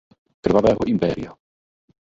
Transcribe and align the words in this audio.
Krvavého 0.45 0.81
Impéria. 0.95 1.29